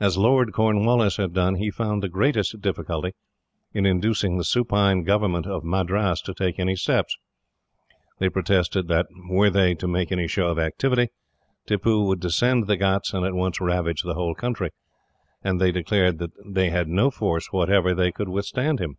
[0.00, 3.12] As Lord Cornwallis had done, he found the greatest difficulty
[3.72, 7.16] in inducing the supine government of Madras to take any steps.
[8.18, 11.10] They protested that, were they to make any show of activity,
[11.64, 14.70] Tippoo would descend the ghauts, and at once ravage the whole country;
[15.44, 18.96] and they declared that they had no force whatever that could withstand him.